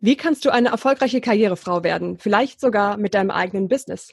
[0.00, 2.18] Wie kannst du eine erfolgreiche Karrierefrau werden?
[2.20, 4.12] Vielleicht sogar mit deinem eigenen Business.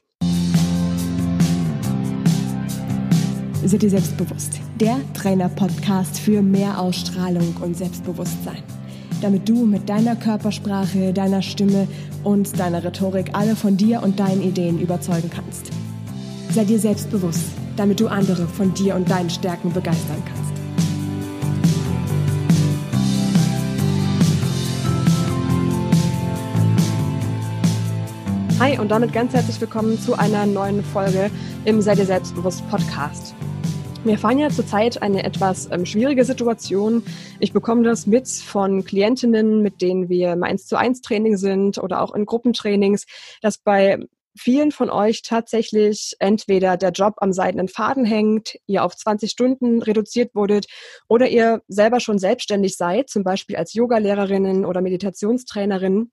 [3.63, 4.59] Seid ihr selbstbewusst?
[4.79, 8.63] Der Trainer-Podcast für mehr Ausstrahlung und Selbstbewusstsein.
[9.21, 11.87] Damit du mit deiner Körpersprache, deiner Stimme
[12.23, 15.69] und deiner Rhetorik alle von dir und deinen Ideen überzeugen kannst.
[16.49, 17.45] Sei dir selbstbewusst,
[17.77, 20.44] damit du andere von dir und deinen Stärken begeistern kannst.
[28.65, 31.29] Hi und damit ganz herzlich willkommen zu einer neuen Folge
[31.65, 33.35] im Sei dir selbstbewusst Podcast.
[34.03, 37.03] Wir fahren ja zurzeit eine etwas ähm, schwierige Situation.
[37.39, 41.77] Ich bekomme das mit von Klientinnen, mit denen wir im 1 zu 1 Training sind
[41.77, 43.05] oder auch in Gruppentrainings,
[43.39, 43.99] dass bei
[44.35, 49.83] vielen von euch tatsächlich entweder der Job am seidenen Faden hängt, ihr auf 20 Stunden
[49.83, 50.65] reduziert wurdet
[51.07, 56.09] oder ihr selber schon selbstständig seid, zum Beispiel als Yogalehrerinnen oder Meditationstrainerin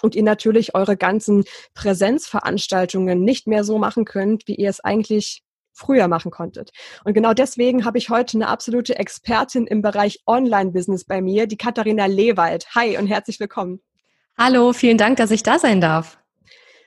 [0.00, 5.42] und ihr natürlich eure ganzen Präsenzveranstaltungen nicht mehr so machen könnt, wie ihr es eigentlich
[5.74, 6.70] früher machen konntet.
[7.04, 11.56] Und genau deswegen habe ich heute eine absolute Expertin im Bereich Online-Business bei mir, die
[11.56, 12.66] Katharina Lewald.
[12.74, 13.80] Hi und herzlich willkommen.
[14.38, 16.18] Hallo, vielen Dank, dass ich da sein darf.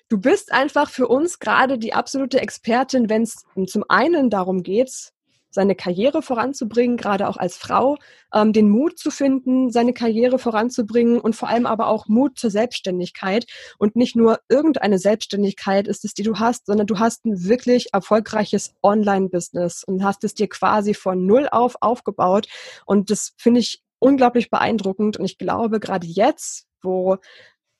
[0.07, 5.11] Du bist einfach für uns gerade die absolute Expertin, wenn es zum einen darum geht,
[5.55, 7.97] seine Karriere voranzubringen, gerade auch als Frau,
[8.33, 12.51] ähm, den Mut zu finden, seine Karriere voranzubringen und vor allem aber auch Mut zur
[12.51, 13.47] Selbstständigkeit.
[13.79, 17.87] Und nicht nur irgendeine Selbstständigkeit ist es, die du hast, sondern du hast ein wirklich
[17.93, 22.47] erfolgreiches Online-Business und hast es dir quasi von Null auf aufgebaut.
[22.85, 25.17] Und das finde ich unglaublich beeindruckend.
[25.17, 27.17] Und ich glaube, gerade jetzt, wo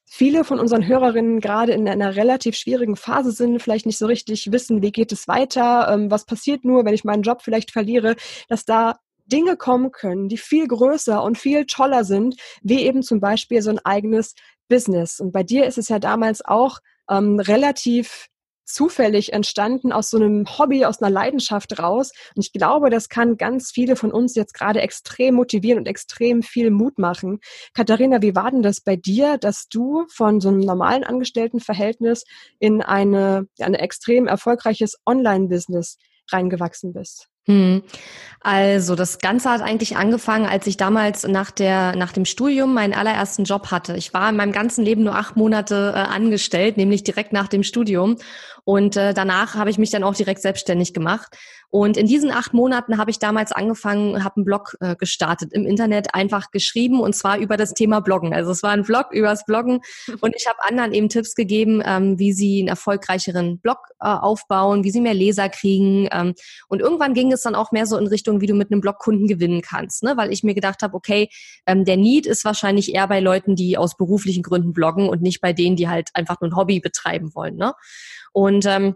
[0.06, 4.52] viele von unseren Hörerinnen gerade in einer relativ schwierigen Phase sind, vielleicht nicht so richtig
[4.52, 8.16] wissen, wie geht es weiter, ähm, was passiert nur, wenn ich meinen Job vielleicht verliere,
[8.48, 13.20] dass da Dinge kommen können, die viel größer und viel toller sind, wie eben zum
[13.20, 14.36] Beispiel so ein eigenes
[14.68, 15.20] Business.
[15.20, 18.28] Und bei dir ist es ja damals auch ähm, relativ
[18.66, 22.12] zufällig entstanden aus so einem Hobby, aus einer Leidenschaft raus.
[22.36, 26.44] Und ich glaube, das kann ganz viele von uns jetzt gerade extrem motivieren und extrem
[26.44, 27.40] viel Mut machen.
[27.74, 32.24] Katharina, wie war denn das bei dir, dass du von so einem normalen Angestelltenverhältnis
[32.60, 35.98] in eine, ein extrem erfolgreiches Online-Business
[36.32, 37.30] reingewachsen bist?
[37.48, 37.84] Hm.
[38.48, 42.94] Also das Ganze hat eigentlich angefangen, als ich damals nach der nach dem Studium meinen
[42.94, 43.98] allerersten Job hatte.
[43.98, 47.64] Ich war in meinem ganzen Leben nur acht Monate äh, angestellt, nämlich direkt nach dem
[47.64, 48.18] Studium.
[48.64, 51.36] Und äh, danach habe ich mich dann auch direkt selbstständig gemacht.
[51.70, 55.66] Und in diesen acht Monaten habe ich damals angefangen, habe einen Blog äh, gestartet im
[55.66, 58.34] Internet, einfach geschrieben und zwar über das Thema Bloggen.
[58.34, 59.82] Also es war ein Blog übers Bloggen
[60.22, 64.84] und ich habe anderen eben Tipps gegeben, ähm, wie sie einen erfolgreicheren Blog äh, aufbauen,
[64.84, 66.08] wie sie mehr Leser kriegen.
[66.12, 66.34] Ähm,
[66.68, 69.00] und irgendwann ging es dann auch mehr so in Richtung, wie du mit einem Blog
[69.00, 70.18] Kunden gewinnen kannst, ne?
[70.18, 71.30] weil ich mir gedacht habe, okay,
[71.66, 75.42] ähm, der Need ist wahrscheinlich eher bei Leuten, die aus beruflichen Gründen bloggen und nicht
[75.42, 77.56] bei denen, die halt einfach nur ein Hobby betreiben wollen.
[77.56, 77.74] Ne?
[78.32, 78.96] Und ähm,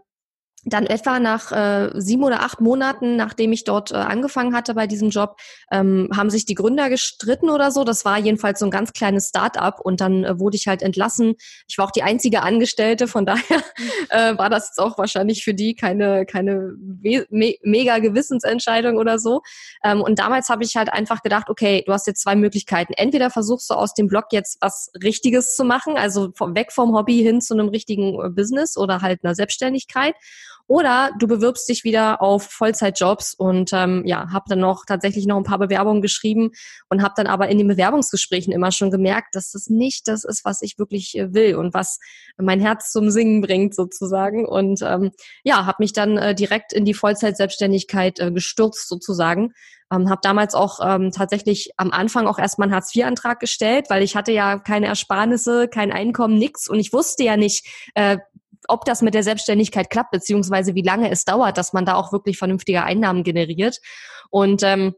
[0.65, 4.87] dann etwa nach äh, sieben oder acht Monaten, nachdem ich dort äh, angefangen hatte bei
[4.87, 5.37] diesem Job,
[5.71, 7.83] ähm, haben sich die Gründer gestritten oder so.
[7.83, 11.35] Das war jedenfalls so ein ganz kleines Start-up und dann äh, wurde ich halt entlassen.
[11.67, 13.63] Ich war auch die einzige Angestellte, von daher
[14.09, 17.25] äh, war das jetzt auch wahrscheinlich für die keine, keine me
[17.61, 19.41] mega Gewissensentscheidung oder so.
[19.83, 22.93] Ähm, und damals habe ich halt einfach gedacht, okay, du hast jetzt zwei Möglichkeiten.
[22.93, 26.95] Entweder versuchst du aus dem Blog jetzt was Richtiges zu machen, also vom, weg vom
[26.95, 30.15] Hobby hin zu einem richtigen äh, Business oder halt einer Selbstständigkeit.
[30.69, 35.37] Oder du bewirbst dich wieder auf Vollzeitjobs und ähm, ja, habe dann noch tatsächlich noch
[35.37, 36.51] ein paar Bewerbungen geschrieben
[36.89, 40.45] und habe dann aber in den Bewerbungsgesprächen immer schon gemerkt, dass das nicht das ist,
[40.45, 41.97] was ich wirklich äh, will und was
[42.37, 44.45] mein Herz zum Singen bringt sozusagen.
[44.45, 45.09] Und ähm,
[45.43, 49.53] ja, habe mich dann äh, direkt in die Vollzeitselbstständigkeit äh, gestürzt sozusagen.
[49.91, 54.15] Ähm, habe damals auch ähm, tatsächlich am Anfang auch erstmal einen Hartz-IV-Antrag gestellt, weil ich
[54.15, 57.65] hatte ja keine Ersparnisse, kein Einkommen, nix und ich wusste ja nicht,
[57.95, 58.19] äh,
[58.67, 62.11] ob das mit der Selbstständigkeit klappt, beziehungsweise wie lange es dauert, dass man da auch
[62.11, 63.79] wirklich vernünftige Einnahmen generiert.
[64.29, 64.95] Und ähm,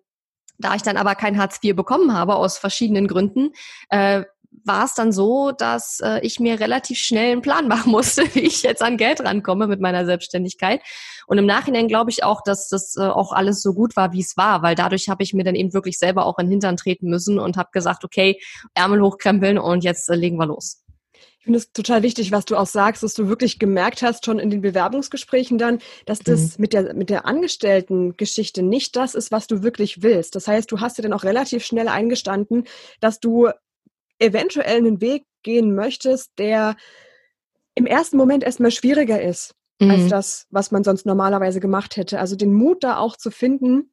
[0.58, 3.52] da ich dann aber kein Hartz IV bekommen habe, aus verschiedenen Gründen,
[3.90, 4.24] äh,
[4.66, 8.42] war es dann so, dass äh, ich mir relativ schnell einen Plan machen musste, wie
[8.42, 10.82] ich jetzt an Geld rankomme mit meiner Selbstständigkeit.
[11.28, 14.22] Und im Nachhinein glaube ich auch, dass das äh, auch alles so gut war, wie
[14.22, 16.78] es war, weil dadurch habe ich mir dann eben wirklich selber auch in den Hintern
[16.78, 18.40] treten müssen und habe gesagt, okay,
[18.74, 20.84] Ärmel hochkrempeln und jetzt äh, legen wir los.
[21.42, 24.38] Ich finde es total wichtig, was du auch sagst, dass du wirklich gemerkt hast, schon
[24.38, 26.62] in den Bewerbungsgesprächen dann, dass das mhm.
[26.62, 30.36] mit der, mit der Angestellten-Geschichte nicht das ist, was du wirklich willst.
[30.36, 32.66] Das heißt, du hast dir dann auch relativ schnell eingestanden,
[33.00, 33.50] dass du
[34.20, 36.76] eventuell einen Weg gehen möchtest, der
[37.74, 39.90] im ersten Moment erstmal schwieriger ist, mhm.
[39.90, 42.20] als das, was man sonst normalerweise gemacht hätte.
[42.20, 43.92] Also den Mut da auch zu finden,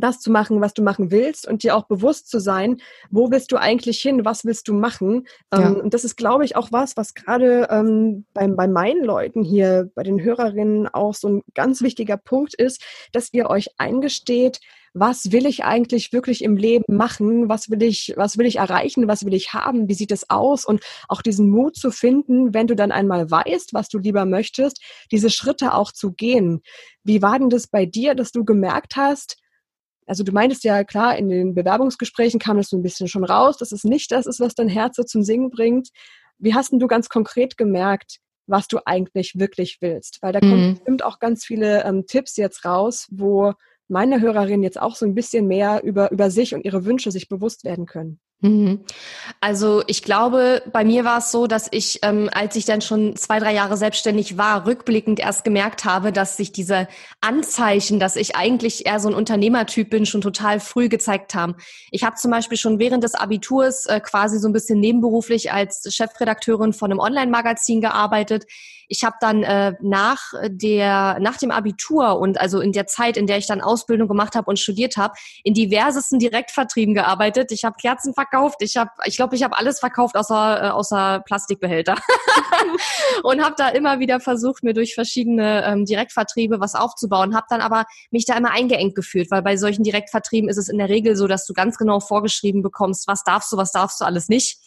[0.00, 2.78] das zu machen, was du machen willst und dir auch bewusst zu sein,
[3.10, 5.26] wo willst du eigentlich hin, was willst du machen.
[5.52, 5.68] Ja.
[5.68, 9.42] Ähm, und das ist, glaube ich, auch was, was gerade ähm, bei, bei meinen Leuten
[9.42, 14.60] hier, bei den Hörerinnen auch so ein ganz wichtiger Punkt ist, dass ihr euch eingesteht,
[14.94, 17.48] was will ich eigentlich wirklich im Leben machen?
[17.48, 19.08] Was will ich, was will ich erreichen?
[19.08, 19.88] Was will ich haben?
[19.88, 20.64] Wie sieht es aus?
[20.64, 24.82] Und auch diesen Mut zu finden, wenn du dann einmal weißt, was du lieber möchtest,
[25.10, 26.62] diese Schritte auch zu gehen.
[27.04, 29.36] Wie war denn das bei dir, dass du gemerkt hast,
[30.08, 33.58] also du meintest ja klar, in den Bewerbungsgesprächen kam das so ein bisschen schon raus,
[33.58, 35.90] dass es nicht das ist, was dein Herz so zum Singen bringt.
[36.38, 40.18] Wie hast denn du ganz konkret gemerkt, was du eigentlich wirklich willst?
[40.22, 40.50] Weil da mhm.
[40.50, 43.52] kommen bestimmt auch ganz viele ähm, Tipps jetzt raus, wo
[43.88, 47.28] meine Hörerinnen jetzt auch so ein bisschen mehr über, über sich und ihre Wünsche sich
[47.28, 48.20] bewusst werden können.
[48.40, 48.84] Mhm.
[49.40, 53.16] Also ich glaube, bei mir war es so, dass ich, ähm, als ich dann schon
[53.16, 56.86] zwei, drei Jahre selbstständig war, rückblickend erst gemerkt habe, dass sich diese
[57.20, 61.56] Anzeichen, dass ich eigentlich eher so ein Unternehmertyp bin, schon total früh gezeigt haben.
[61.90, 65.92] Ich habe zum Beispiel schon während des Abiturs äh, quasi so ein bisschen nebenberuflich als
[65.92, 68.44] Chefredakteurin von einem Online-Magazin gearbeitet.
[68.88, 73.26] Ich habe dann äh, nach der nach dem Abitur und also in der Zeit, in
[73.26, 75.14] der ich dann Ausbildung gemacht habe und studiert habe,
[75.44, 77.52] in diversesten Direktvertrieben gearbeitet.
[77.52, 81.22] Ich habe Kerzen verkauft, ich habe ich glaube, ich habe alles verkauft außer äh, außer
[81.26, 81.96] Plastikbehälter.
[83.22, 87.60] und habe da immer wieder versucht, mir durch verschiedene ähm, Direktvertriebe was aufzubauen, habe dann
[87.60, 91.16] aber mich da immer eingeengt gefühlt, weil bei solchen Direktvertrieben ist es in der Regel
[91.16, 94.58] so, dass du ganz genau vorgeschrieben bekommst, was darfst du, was darfst du alles nicht.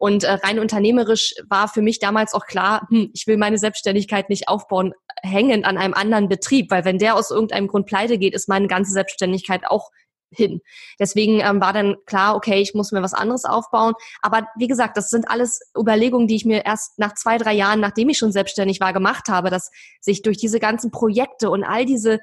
[0.00, 4.30] Und äh, rein unternehmerisch war für mich damals auch klar, hm, ich will meine Selbstständigkeit
[4.30, 8.32] nicht aufbauen, hängend an einem anderen Betrieb, weil wenn der aus irgendeinem Grund pleite geht,
[8.32, 9.90] ist meine ganze Selbstständigkeit auch
[10.32, 10.62] hin.
[10.98, 13.92] Deswegen ähm, war dann klar, okay, ich muss mir was anderes aufbauen.
[14.22, 17.80] Aber wie gesagt, das sind alles Überlegungen, die ich mir erst nach zwei, drei Jahren,
[17.80, 19.70] nachdem ich schon selbstständig war, gemacht habe, dass
[20.00, 22.20] sich durch diese ganzen Projekte und all diese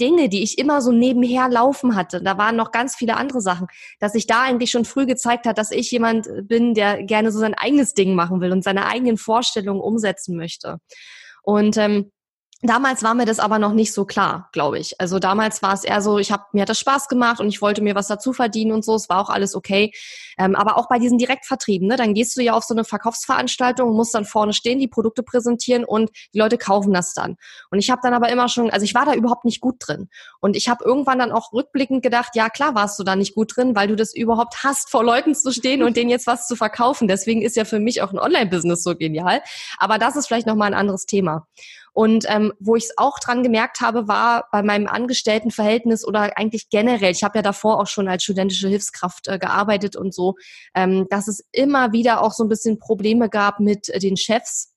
[0.00, 3.66] Dinge, die ich immer so nebenher laufen hatte, da waren noch ganz viele andere Sachen,
[3.98, 7.38] dass sich da eigentlich schon früh gezeigt hat, dass ich jemand bin, der gerne so
[7.38, 10.78] sein eigenes Ding machen will und seine eigenen Vorstellungen umsetzen möchte.
[11.42, 12.12] Und ähm,
[12.62, 15.00] Damals war mir das aber noch nicht so klar, glaube ich.
[15.00, 17.62] Also damals war es eher so, ich habe mir hat das Spaß gemacht und ich
[17.62, 18.94] wollte mir was dazu verdienen und so.
[18.94, 19.92] Es war auch alles okay.
[20.36, 23.94] Ähm, aber auch bei diesen Direktvertrieben, ne, dann gehst du ja auf so eine Verkaufsveranstaltung
[23.96, 27.36] musst dann vorne stehen, die Produkte präsentieren und die Leute kaufen das dann.
[27.70, 30.10] Und ich habe dann aber immer schon, also ich war da überhaupt nicht gut drin.
[30.40, 33.56] Und ich habe irgendwann dann auch rückblickend gedacht, ja klar warst du da nicht gut
[33.56, 36.56] drin, weil du das überhaupt hast, vor Leuten zu stehen und denen jetzt was zu
[36.56, 37.08] verkaufen.
[37.08, 39.40] Deswegen ist ja für mich auch ein Online-Business so genial.
[39.78, 41.46] Aber das ist vielleicht nochmal ein anderes Thema.
[41.92, 46.68] Und ähm, wo ich es auch dran gemerkt habe, war bei meinem Angestelltenverhältnis oder eigentlich
[46.70, 50.34] generell, ich habe ja davor auch schon als studentische Hilfskraft äh, gearbeitet und so,
[50.74, 54.72] ähm, dass es immer wieder auch so ein bisschen Probleme gab mit äh, den Chefs.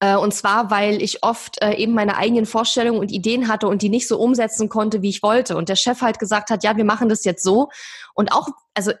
[0.00, 3.82] Äh, und zwar, weil ich oft äh, eben meine eigenen Vorstellungen und Ideen hatte und
[3.82, 5.56] die nicht so umsetzen konnte, wie ich wollte.
[5.56, 7.68] Und der Chef halt gesagt hat, ja, wir machen das jetzt so.
[8.14, 8.92] Und auch, also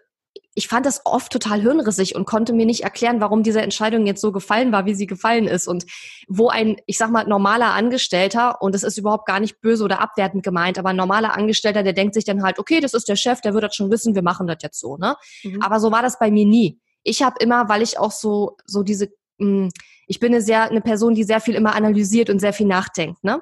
[0.54, 4.20] ich fand das oft total hirnrissig und konnte mir nicht erklären, warum diese Entscheidung jetzt
[4.20, 5.66] so gefallen war, wie sie gefallen ist.
[5.66, 5.86] Und
[6.28, 10.00] wo ein, ich sag mal, normaler Angestellter, und das ist überhaupt gar nicht böse oder
[10.00, 13.16] abwertend gemeint, aber ein normaler Angestellter, der denkt sich dann halt, okay, das ist der
[13.16, 15.16] Chef, der wird das schon wissen, wir machen das jetzt so, ne?
[15.42, 15.62] Mhm.
[15.62, 16.78] Aber so war das bei mir nie.
[17.02, 19.06] Ich habe immer, weil ich auch so, so diese,
[19.38, 19.68] mh, hm,
[20.06, 23.24] ich bin eine sehr, eine Person, die sehr viel immer analysiert und sehr viel nachdenkt,
[23.24, 23.40] ne?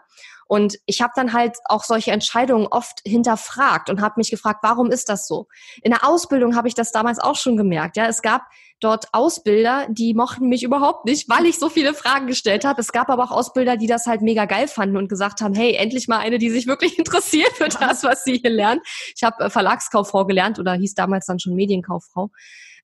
[0.50, 4.90] Und ich habe dann halt auch solche Entscheidungen oft hinterfragt und habe mich gefragt, warum
[4.90, 5.46] ist das so?
[5.80, 7.96] In der Ausbildung habe ich das damals auch schon gemerkt.
[7.96, 8.42] Ja, es gab
[8.80, 12.80] dort Ausbilder, die mochten mich überhaupt nicht, weil ich so viele Fragen gestellt habe.
[12.80, 15.74] Es gab aber auch Ausbilder, die das halt mega geil fanden und gesagt haben, hey,
[15.74, 18.80] endlich mal eine, die sich wirklich interessiert für das, was sie hier lernt.
[19.14, 22.30] Ich habe äh, Verlagskauffrau gelernt oder hieß damals dann schon Medienkauffrau.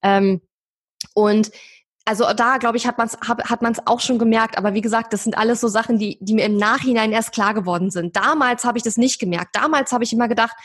[0.03, 0.41] Ähm,
[1.15, 1.51] und
[2.07, 4.57] also da, glaube ich, hat man es hat man's auch schon gemerkt.
[4.59, 7.53] Aber wie gesagt, das sind alles so Sachen, die, die mir im Nachhinein erst klar
[7.53, 8.17] geworden sind.
[8.17, 9.57] Damals habe ich das nicht gemerkt.
[9.57, 10.57] Damals habe ich immer gedacht,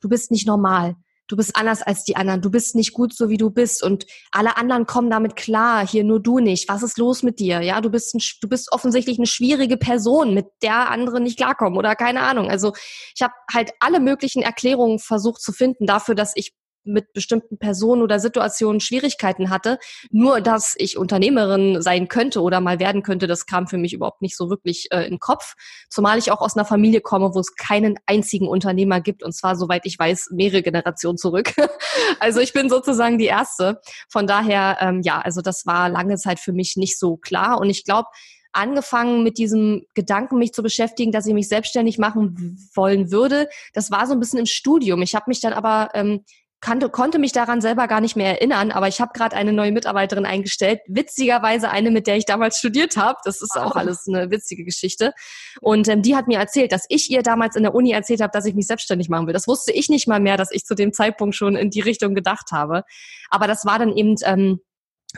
[0.00, 0.94] du bist nicht normal.
[1.26, 2.42] Du bist anders als die anderen.
[2.42, 3.82] Du bist nicht gut so, wie du bist.
[3.82, 5.86] Und alle anderen kommen damit klar.
[5.86, 6.68] Hier nur du nicht.
[6.68, 7.60] Was ist los mit dir?
[7.62, 11.78] Ja, du bist, ein, du bist offensichtlich eine schwierige Person, mit der andere nicht klarkommen
[11.78, 12.50] oder keine Ahnung.
[12.50, 12.72] Also
[13.16, 16.52] ich habe halt alle möglichen Erklärungen versucht zu finden dafür, dass ich
[16.84, 19.78] mit bestimmten Personen oder Situationen Schwierigkeiten hatte.
[20.10, 24.22] Nur, dass ich Unternehmerin sein könnte oder mal werden könnte, das kam für mich überhaupt
[24.22, 25.54] nicht so wirklich äh, in den Kopf.
[25.88, 29.56] Zumal ich auch aus einer Familie komme, wo es keinen einzigen Unternehmer gibt und zwar,
[29.56, 31.54] soweit ich weiß, mehrere Generationen zurück.
[32.20, 33.80] also ich bin sozusagen die Erste.
[34.08, 37.70] Von daher, ähm, ja, also das war lange Zeit für mich nicht so klar und
[37.70, 38.08] ich glaube,
[38.54, 43.48] angefangen mit diesem Gedanken, mich zu beschäftigen, dass ich mich selbstständig machen wollen würde.
[43.72, 45.02] Das war so ein bisschen im Studium.
[45.02, 46.24] Ich habe mich dann aber ähm,
[46.64, 49.70] kannte, konnte mich daran selber gar nicht mehr erinnern, aber ich habe gerade eine neue
[49.70, 50.80] Mitarbeiterin eingestellt.
[50.86, 53.18] Witzigerweise eine, mit der ich damals studiert habe.
[53.24, 55.12] Das ist auch alles eine witzige Geschichte.
[55.60, 58.30] Und ähm, die hat mir erzählt, dass ich ihr damals in der Uni erzählt habe,
[58.32, 59.34] dass ich mich selbstständig machen will.
[59.34, 62.14] Das wusste ich nicht mal mehr, dass ich zu dem Zeitpunkt schon in die Richtung
[62.14, 62.84] gedacht habe.
[63.28, 64.60] Aber das war dann eben ähm,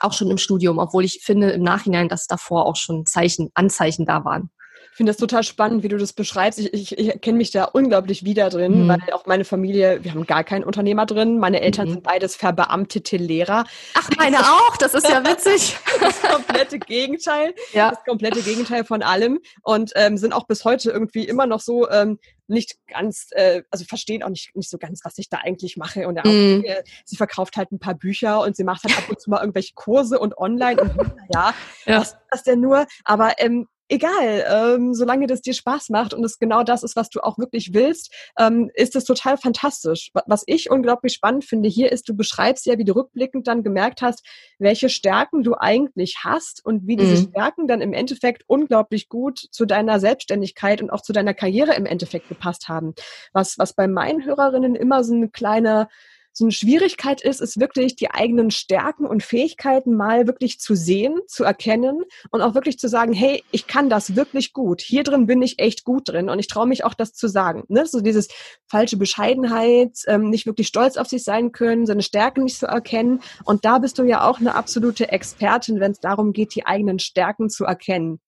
[0.00, 4.04] auch schon im Studium, obwohl ich finde im Nachhinein, dass davor auch schon Zeichen, Anzeichen
[4.04, 4.50] da waren.
[4.96, 6.58] Ich finde das total spannend, wie du das beschreibst.
[6.58, 8.88] Ich, ich, ich kenne mich da unglaublich wieder drin, mhm.
[8.88, 11.38] weil auch meine Familie, wir haben gar keinen Unternehmer drin.
[11.38, 11.92] Meine Eltern mhm.
[11.92, 13.66] sind beides verbeamtete Lehrer.
[13.92, 15.76] Ach, meine auch, das ist ja witzig.
[16.00, 17.54] das komplette Gegenteil.
[17.74, 17.90] Ja.
[17.90, 19.38] Das komplette Gegenteil von allem.
[19.60, 23.84] Und ähm, sind auch bis heute irgendwie immer noch so ähm, nicht ganz, äh, also
[23.84, 26.08] verstehen auch nicht, nicht so ganz, was ich da eigentlich mache.
[26.08, 26.64] Und auch, mm.
[26.64, 29.40] äh, sie verkauft halt ein paar Bücher und sie macht halt ab und zu mal
[29.40, 30.90] irgendwelche Kurse und online und
[31.34, 31.52] ja,
[31.84, 32.00] ja.
[32.00, 32.86] was ist das denn nur?
[33.04, 37.08] Aber ähm, egal, ähm, solange das dir Spaß macht und es genau das ist, was
[37.08, 40.10] du auch wirklich willst, ähm, ist es total fantastisch.
[40.26, 44.02] Was ich unglaublich spannend finde hier ist, du beschreibst ja, wie du rückblickend dann gemerkt
[44.02, 44.24] hast,
[44.58, 47.30] welche Stärken du eigentlich hast und wie diese mhm.
[47.30, 51.86] Stärken dann im Endeffekt unglaublich gut zu deiner Selbstständigkeit und auch zu deiner Karriere im
[51.86, 52.94] Endeffekt gepasst haben.
[53.32, 55.88] Was, was bei meinen Hörerinnen immer so eine kleine
[56.36, 61.18] so eine Schwierigkeit ist, ist wirklich die eigenen Stärken und Fähigkeiten mal wirklich zu sehen,
[61.26, 64.82] zu erkennen und auch wirklich zu sagen, hey, ich kann das wirklich gut.
[64.82, 67.64] Hier drin bin ich echt gut drin und ich traue mich auch, das zu sagen.
[67.68, 67.86] Ne?
[67.86, 68.28] So dieses
[68.66, 73.22] falsche Bescheidenheit, ähm, nicht wirklich stolz auf sich sein können, seine Stärken nicht zu erkennen.
[73.44, 76.98] Und da bist du ja auch eine absolute Expertin, wenn es darum geht, die eigenen
[76.98, 78.20] Stärken zu erkennen.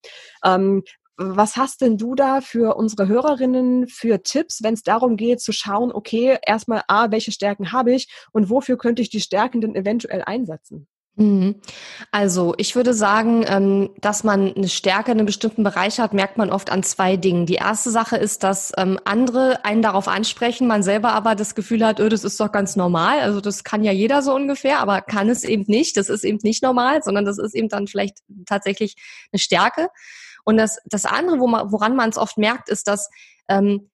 [0.43, 0.83] Ähm,
[1.19, 5.53] was hast denn du da für unsere Hörerinnen für Tipps, wenn es darum geht zu
[5.53, 9.75] schauen, okay, erstmal A, welche Stärken habe ich und wofür könnte ich die Stärken denn
[9.75, 10.87] eventuell einsetzen?
[11.19, 11.57] Mhm.
[12.13, 16.39] Also ich würde sagen, ähm, dass man eine Stärke in einem bestimmten Bereich hat, merkt
[16.39, 17.45] man oft an zwei Dingen.
[17.45, 21.85] Die erste Sache ist, dass ähm, andere einen darauf ansprechen, man selber aber das Gefühl
[21.85, 23.19] hat, öh, das ist doch ganz normal.
[23.19, 25.97] Also das kann ja jeder so ungefähr, aber kann es eben nicht.
[25.97, 28.95] Das ist eben nicht normal, sondern das ist eben dann vielleicht tatsächlich
[29.33, 29.89] eine Stärke.
[30.49, 33.11] Und das, das andere, wo man, woran man es oft merkt, ist, dass
[33.51, 33.91] ähm,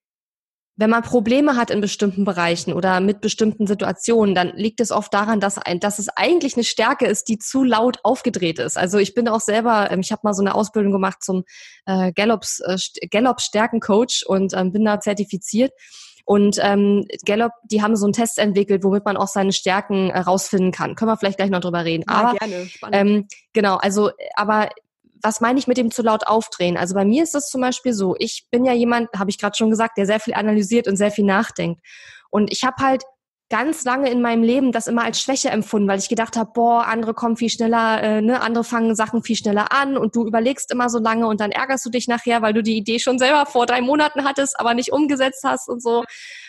[0.77, 5.13] wenn man Probleme hat in bestimmten Bereichen oder mit bestimmten Situationen, dann liegt es oft
[5.13, 8.77] daran, dass, ein, dass es eigentlich eine Stärke ist, die zu laut aufgedreht ist.
[8.77, 11.43] Also ich bin auch selber, ähm, ich habe mal so eine Ausbildung gemacht zum
[11.87, 12.77] äh, Gallops, äh,
[13.09, 15.73] Gallup Stärkencoach und ähm, bin da zertifiziert.
[16.23, 20.19] Und ähm, Gallup, die haben so einen Test entwickelt, womit man auch seine Stärken äh,
[20.19, 20.95] rausfinden kann.
[20.95, 22.05] Können wir vielleicht gleich noch drüber reden.
[22.09, 22.65] Ja, aber, gerne.
[22.65, 22.95] Spannend.
[22.95, 24.69] Ähm, genau, also aber
[25.25, 26.77] was meine ich mit dem zu laut aufdrehen?
[26.77, 29.57] Also bei mir ist das zum Beispiel so, ich bin ja jemand, habe ich gerade
[29.57, 31.81] schon gesagt, der sehr viel analysiert und sehr viel nachdenkt.
[32.29, 33.03] Und ich habe halt
[33.49, 36.85] ganz lange in meinem Leben das immer als Schwäche empfunden, weil ich gedacht habe, boah,
[36.87, 40.71] andere kommen viel schneller, äh, ne, andere fangen Sachen viel schneller an und du überlegst
[40.71, 43.45] immer so lange und dann ärgerst du dich nachher, weil du die Idee schon selber
[43.45, 46.03] vor drei Monaten hattest, aber nicht umgesetzt hast und so.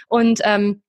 [0.09, 0.83] Und ähm,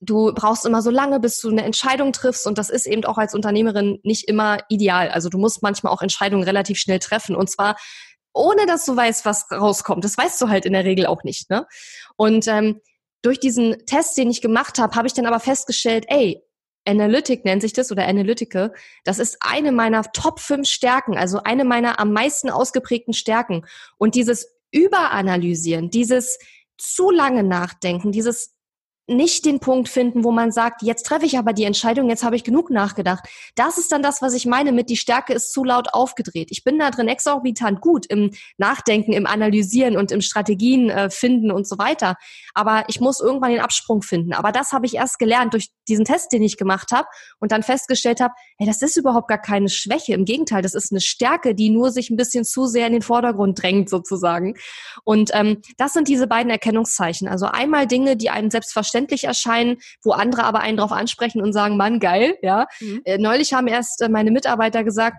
[0.00, 3.18] du brauchst immer so lange, bis du eine Entscheidung triffst und das ist eben auch
[3.18, 5.08] als Unternehmerin nicht immer ideal.
[5.10, 7.76] Also du musst manchmal auch Entscheidungen relativ schnell treffen und zwar
[8.32, 10.04] ohne dass du weißt, was rauskommt.
[10.04, 11.50] Das weißt du halt in der Regel auch nicht.
[11.50, 11.66] Ne?
[12.16, 12.80] Und ähm,
[13.22, 16.40] durch diesen Test, den ich gemacht habe, habe ich dann aber festgestellt, ey,
[16.86, 18.72] Analytic nennt sich das oder Analytical,
[19.04, 23.66] das ist eine meiner Top 5 Stärken, also eine meiner am meisten ausgeprägten Stärken.
[23.98, 26.38] Und dieses Überanalysieren, dieses
[26.78, 28.57] zu lange Nachdenken, dieses
[29.08, 32.36] nicht den Punkt finden, wo man sagt, jetzt treffe ich aber die Entscheidung, jetzt habe
[32.36, 33.24] ich genug nachgedacht.
[33.54, 36.48] Das ist dann das, was ich meine mit, die Stärke ist zu laut aufgedreht.
[36.50, 41.50] Ich bin da drin exorbitant gut im Nachdenken, im Analysieren und im Strategien äh, finden
[41.50, 42.16] und so weiter.
[42.52, 44.34] Aber ich muss irgendwann den Absprung finden.
[44.34, 47.08] Aber das habe ich erst gelernt durch diesen Test, den ich gemacht habe
[47.40, 50.12] und dann festgestellt habe, hey, das ist überhaupt gar keine Schwäche.
[50.12, 53.02] Im Gegenteil, das ist eine Stärke, die nur sich ein bisschen zu sehr in den
[53.02, 54.54] Vordergrund drängt sozusagen.
[55.04, 57.26] Und ähm, das sind diese beiden Erkennungszeichen.
[57.26, 61.52] Also einmal Dinge, die einem selbstverständlich selbstverständlich erscheinen, wo andere aber einen drauf ansprechen und
[61.52, 62.66] sagen, Mann, geil, ja.
[62.80, 63.02] Mhm.
[63.04, 65.18] Äh, neulich haben erst äh, meine Mitarbeiter gesagt,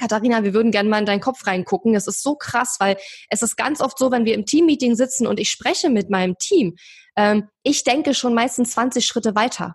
[0.00, 1.94] Katharina, wir würden gerne mal in deinen Kopf reingucken.
[1.94, 2.96] Es ist so krass, weil
[3.30, 6.36] es ist ganz oft so, wenn wir im Teammeeting sitzen und ich spreche mit meinem
[6.38, 6.76] Team,
[7.16, 9.74] ähm, ich denke schon meistens 20 Schritte weiter.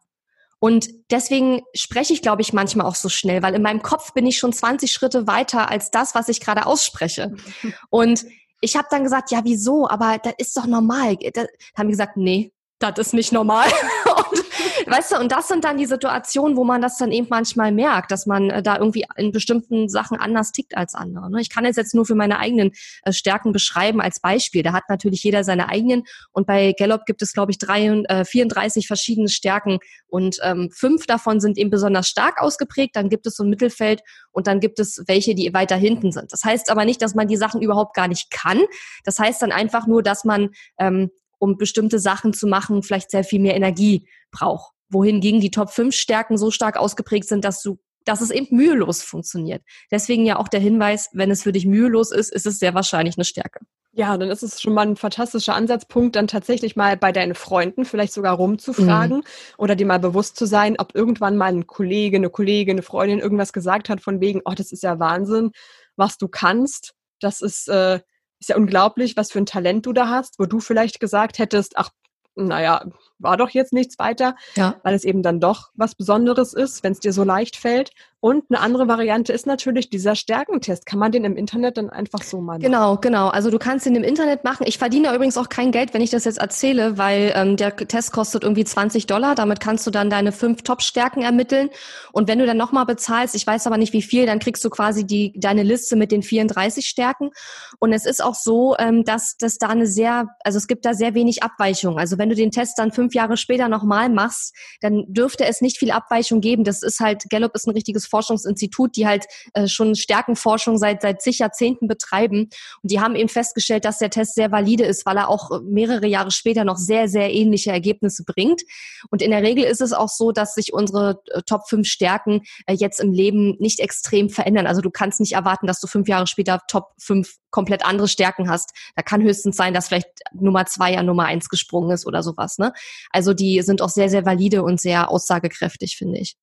[0.60, 4.25] Und deswegen spreche ich, glaube ich, manchmal auch so schnell, weil in meinem Kopf bin
[4.25, 7.36] ich schon 20 Schritte weiter als das, was ich gerade ausspreche.
[7.90, 8.25] Und
[8.62, 9.90] ich habe dann gesagt, ja, wieso?
[9.90, 11.18] Aber das ist doch normal.
[11.18, 11.44] Da
[11.75, 12.54] haben die gesagt, nee,
[12.92, 13.68] das ist nicht normal.
[14.06, 17.72] und, weißt du, und das sind dann die Situationen, wo man das dann eben manchmal
[17.72, 21.32] merkt, dass man äh, da irgendwie in bestimmten Sachen anders tickt als andere.
[21.32, 21.42] Ne?
[21.42, 22.72] Ich kann es jetzt nur für meine eigenen
[23.04, 24.63] äh, Stärken beschreiben als Beispiel.
[24.63, 28.25] Da hat natürlich jeder seine eigenen und bei Gallup gibt es, glaube ich, drei, äh,
[28.25, 32.96] 34 verschiedene Stärken und ähm, fünf davon sind eben besonders stark ausgeprägt.
[32.96, 36.32] Dann gibt es so ein Mittelfeld und dann gibt es welche, die weiter hinten sind.
[36.32, 38.62] Das heißt aber nicht, dass man die Sachen überhaupt gar nicht kann.
[39.04, 41.10] Das heißt dann einfach nur, dass man ähm,
[41.44, 44.72] um bestimmte Sachen zu machen, vielleicht sehr viel mehr Energie braucht.
[44.90, 49.02] wohingegen die Top 5 Stärken so stark ausgeprägt sind, dass du dass es eben mühelos
[49.02, 49.64] funktioniert.
[49.90, 53.18] Deswegen ja auch der Hinweis, wenn es für dich mühelos ist, ist es sehr wahrscheinlich
[53.18, 53.62] eine Stärke.
[53.94, 57.86] Ja, dann ist es schon mal ein fantastischer Ansatzpunkt, dann tatsächlich mal bei deinen Freunden
[57.86, 59.24] vielleicht sogar rumzufragen mhm.
[59.58, 63.20] oder dir mal bewusst zu sein, ob irgendwann mal ein Kollege, eine Kollegin, eine Freundin
[63.20, 65.52] irgendwas gesagt hat von wegen, oh, das ist ja Wahnsinn,
[65.96, 66.94] was du kannst.
[67.22, 68.02] Das ist, äh,
[68.44, 71.78] ist ja unglaublich, was für ein Talent du da hast, wo du vielleicht gesagt hättest,
[71.78, 71.92] ach,
[72.36, 72.86] naja,
[73.24, 74.75] war doch jetzt nichts weiter, ja.
[74.84, 77.92] weil es eben dann doch was Besonderes ist, wenn es dir so leicht fällt.
[78.24, 80.86] Und eine andere Variante ist natürlich dieser Stärkentest.
[80.86, 82.62] Kann man den im Internet dann einfach so machen?
[82.62, 83.27] Genau, genau.
[83.27, 84.65] Also du kannst den im Internet machen.
[84.65, 88.13] Ich verdiene übrigens auch kein Geld, wenn ich das jetzt erzähle, weil ähm, der Test
[88.13, 89.36] kostet irgendwie 20 Dollar.
[89.36, 91.70] Damit kannst du dann deine fünf Top-Stärken ermitteln.
[92.13, 94.70] Und wenn du dann nochmal bezahlst, ich weiß aber nicht wie viel, dann kriegst du
[94.70, 97.32] quasi die deine Liste mit den 34 Stärken.
[97.80, 100.94] Und es ist auch so, ähm, dass dass da eine sehr, also es gibt da
[100.94, 102.00] sehr wenig Abweichung.
[102.00, 105.77] Also wenn du den Test dann fünf Jahre später nochmal machst, dann dürfte es nicht
[105.77, 106.63] viel Abweichung geben.
[106.63, 111.22] Das ist halt, Gallup ist ein richtiges Forschungsinstitut, die halt äh, schon Stärkenforschung seit, seit
[111.22, 112.50] zig Jahrzehnten betreiben.
[112.82, 116.08] Und die haben eben festgestellt, dass der Test sehr valide ist, weil er auch mehrere
[116.08, 118.62] Jahre später noch sehr, sehr ähnliche Ergebnisse bringt.
[119.10, 122.41] Und in der Regel ist es auch so, dass sich unsere äh, Top 5 Stärken
[122.65, 124.67] äh, jetzt im Leben nicht extrem verändern.
[124.67, 128.50] Also du kannst nicht erwarten, dass du fünf Jahre später Top 5 komplett andere Stärken
[128.50, 128.72] hast.
[128.96, 132.58] Da kann höchstens sein, dass vielleicht Nummer zwei an Nummer eins gesprungen ist oder sowas.
[132.58, 132.74] Ne?
[133.12, 136.36] Also die sind auch sehr, sehr valide und sehr aussagekräftig, finde ich.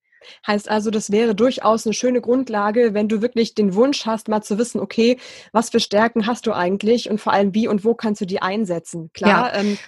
[0.47, 4.43] Heißt also, das wäre durchaus eine schöne Grundlage, wenn du wirklich den Wunsch hast, mal
[4.43, 5.19] zu wissen, okay,
[5.53, 8.43] was für Stärken hast du eigentlich und vor allem wie und wo kannst du die
[8.43, 9.11] einsetzen?
[9.15, 9.61] Klar, ja.
[9.61, 9.79] ähm,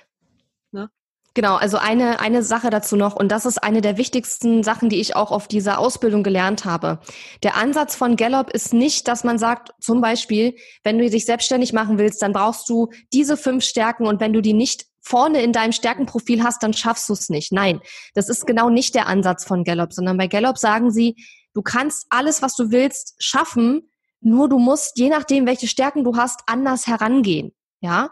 [1.34, 5.00] Genau, also eine, eine Sache dazu noch, und das ist eine der wichtigsten Sachen, die
[5.00, 6.98] ich auch auf dieser Ausbildung gelernt habe.
[7.42, 11.72] Der Ansatz von Gallup ist nicht, dass man sagt, zum Beispiel, wenn du dich selbstständig
[11.72, 15.52] machen willst, dann brauchst du diese fünf Stärken und wenn du die nicht vorne in
[15.52, 17.52] deinem Stärkenprofil hast, dann schaffst du es nicht.
[17.52, 17.80] Nein,
[18.14, 21.16] das ist genau nicht der Ansatz von Gallup, sondern bei Gallup sagen sie,
[21.52, 23.90] du kannst alles, was du willst, schaffen,
[24.20, 27.52] nur du musst, je nachdem, welche Stärken du hast, anders herangehen.
[27.80, 28.10] Ja,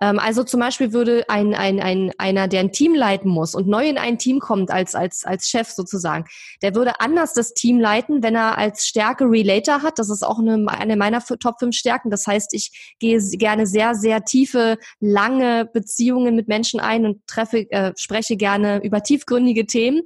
[0.00, 3.68] ähm, also zum Beispiel würde ein, ein, ein, einer, der ein Team leiten muss und
[3.68, 6.24] neu in ein Team kommt als, als, als Chef sozusagen,
[6.62, 9.98] der würde anders das Team leiten, wenn er als Stärke Relator hat.
[9.98, 12.10] Das ist auch eine, eine meiner Top 5 Stärken.
[12.10, 17.70] Das heißt, ich gehe gerne sehr, sehr tiefe, lange Beziehungen mit Menschen ein und treffe,
[17.70, 20.02] äh, spreche gerne über tiefgründige Themen.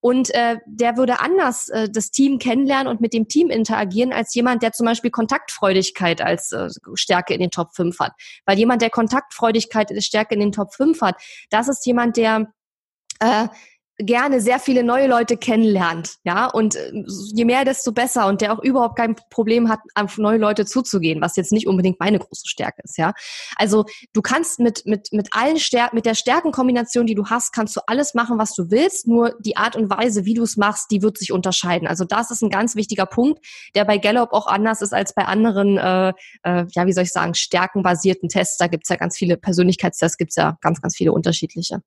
[0.00, 4.34] Und äh, der würde anders äh, das Team kennenlernen und mit dem Team interagieren als
[4.34, 8.12] jemand, der zum Beispiel Kontaktfreudigkeit als äh, Stärke in den Top 5 hat.
[8.44, 8.90] Weil jemand, der
[9.38, 11.16] Kontaktfreudigkeit Stärke in den Top 5 hat,
[11.50, 12.52] das ist jemand, der
[13.20, 13.48] äh,
[13.98, 18.52] gerne sehr viele neue Leute kennenlernt, ja, und äh, je mehr, desto besser und der
[18.52, 22.46] auch überhaupt kein Problem hat, auf neue Leute zuzugehen, was jetzt nicht unbedingt meine große
[22.46, 23.12] Stärke ist, ja.
[23.56, 27.76] Also du kannst mit, mit, mit allen Stärken, mit der Stärkenkombination, die du hast, kannst
[27.76, 30.90] du alles machen, was du willst, nur die Art und Weise, wie du es machst,
[30.90, 31.88] die wird sich unterscheiden.
[31.88, 35.24] Also das ist ein ganz wichtiger Punkt, der bei Gallup auch anders ist als bei
[35.24, 36.12] anderen, äh,
[36.44, 38.58] äh, ja, wie soll ich sagen, stärkenbasierten Tests.
[38.58, 41.80] Da gibt's ja ganz viele Persönlichkeitstests, gibt's ja ganz, ganz viele unterschiedliche.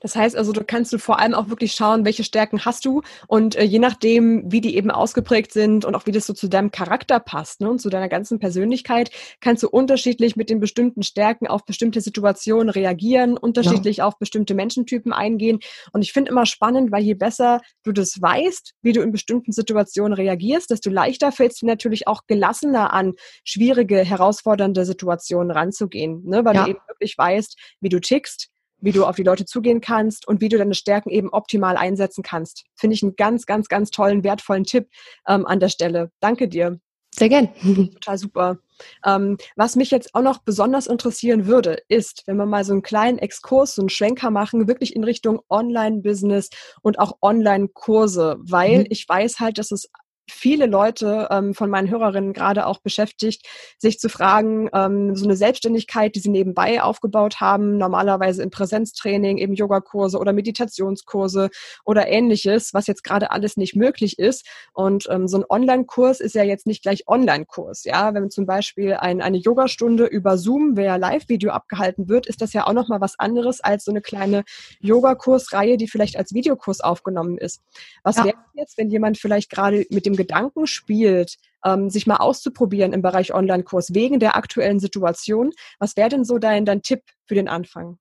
[0.00, 3.02] Das heißt also, du kannst du vor allem auch wirklich schauen, welche Stärken hast du
[3.26, 6.48] und äh, je nachdem, wie die eben ausgeprägt sind und auch wie das so zu
[6.48, 9.10] deinem Charakter passt ne, und zu deiner ganzen Persönlichkeit,
[9.40, 14.06] kannst du unterschiedlich mit den bestimmten Stärken auf bestimmte Situationen reagieren, unterschiedlich ja.
[14.06, 15.60] auf bestimmte Menschentypen eingehen.
[15.92, 19.52] Und ich finde immer spannend, weil je besser du das weißt, wie du in bestimmten
[19.52, 23.14] Situationen reagierst, desto leichter fällt es dir natürlich auch gelassener an,
[23.44, 26.64] schwierige, herausfordernde Situationen ranzugehen, ne, weil ja.
[26.64, 30.40] du eben wirklich weißt, wie du tickst wie du auf die Leute zugehen kannst und
[30.40, 32.64] wie du deine Stärken eben optimal einsetzen kannst.
[32.76, 34.88] Finde ich einen ganz, ganz, ganz tollen, wertvollen Tipp
[35.26, 36.10] ähm, an der Stelle.
[36.20, 36.78] Danke dir.
[37.14, 37.48] Sehr gern.
[37.94, 38.58] Total super.
[39.04, 42.82] Ähm, was mich jetzt auch noch besonders interessieren würde, ist, wenn wir mal so einen
[42.82, 46.50] kleinen Exkurs, so einen Schwenker machen, wirklich in Richtung Online-Business
[46.82, 48.86] und auch Online-Kurse, weil mhm.
[48.90, 49.90] ich weiß halt, dass es
[50.30, 53.46] viele Leute ähm, von meinen Hörerinnen gerade auch beschäftigt,
[53.78, 59.38] sich zu fragen, ähm, so eine Selbstständigkeit, die sie nebenbei aufgebaut haben, normalerweise im Präsenztraining,
[59.38, 61.50] eben Yogakurse oder Meditationskurse
[61.84, 64.46] oder ähnliches, was jetzt gerade alles nicht möglich ist.
[64.72, 67.84] Und ähm, so ein Online-Kurs ist ja jetzt nicht gleich Online-Kurs.
[67.84, 72.52] Ja, wenn zum Beispiel ein, eine Yogastunde über Zoom via Live-Video abgehalten wird, ist das
[72.52, 74.44] ja auch nochmal was anderes als so eine kleine
[74.80, 77.62] Yogakursreihe, die vielleicht als Videokurs aufgenommen ist.
[78.02, 78.24] Was ja.
[78.26, 83.00] wäre jetzt, wenn jemand vielleicht gerade mit dem Gedanken spielt, ähm, sich mal auszuprobieren im
[83.00, 85.52] Bereich Online-Kurs wegen der aktuellen Situation.
[85.78, 87.98] Was wäre denn so dein, dein Tipp für den Anfang?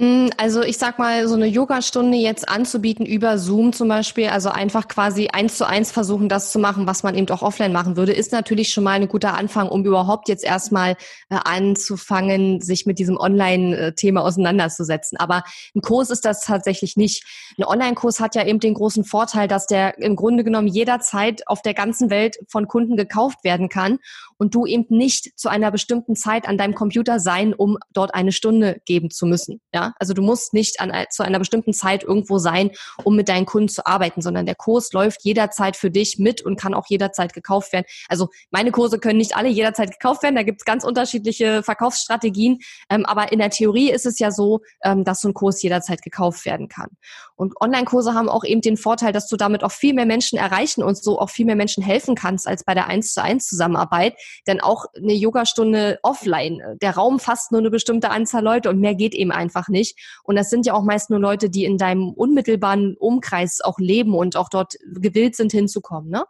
[0.00, 4.48] Mm, also ich sag mal, so eine Yogastunde jetzt anzubieten über Zoom zum Beispiel, also
[4.48, 7.98] einfach quasi eins zu eins versuchen, das zu machen, was man eben auch offline machen
[7.98, 10.92] würde, ist natürlich schon mal ein guter Anfang, um überhaupt jetzt erstmal
[11.28, 15.18] äh, anzufangen, sich mit diesem Online-Thema auseinanderzusetzen.
[15.18, 15.44] Aber
[15.76, 17.22] ein Kurs ist das tatsächlich nicht.
[17.58, 21.60] Ein Online-Kurs hat ja eben den großen Vorteil, dass der im Grunde genommen jederzeit auf
[21.60, 23.98] der ganzen Welt von Kunden gekauft werden kann
[24.40, 28.32] und du eben nicht zu einer bestimmten Zeit an deinem Computer sein, um dort eine
[28.32, 29.60] Stunde geben zu müssen.
[29.74, 32.70] Ja, also du musst nicht an, zu einer bestimmten Zeit irgendwo sein,
[33.04, 36.58] um mit deinen Kunden zu arbeiten, sondern der Kurs läuft jederzeit für dich mit und
[36.58, 37.84] kann auch jederzeit gekauft werden.
[38.08, 40.36] Also meine Kurse können nicht alle jederzeit gekauft werden.
[40.36, 42.60] Da gibt es ganz unterschiedliche Verkaufsstrategien.
[42.88, 46.00] Ähm, aber in der Theorie ist es ja so, ähm, dass so ein Kurs jederzeit
[46.00, 46.88] gekauft werden kann.
[47.36, 50.82] Und Online-Kurse haben auch eben den Vorteil, dass du damit auch viel mehr Menschen erreichen
[50.82, 54.14] und so auch viel mehr Menschen helfen kannst als bei der 1 zu 1 Zusammenarbeit.
[54.46, 58.94] Denn auch eine Yogastunde offline, der Raum fasst nur eine bestimmte Anzahl Leute und mehr
[58.94, 59.98] geht eben einfach nicht.
[60.24, 64.14] Und das sind ja auch meist nur Leute, die in deinem unmittelbaren Umkreis auch leben
[64.14, 66.10] und auch dort gewillt sind hinzukommen.
[66.10, 66.24] Ne?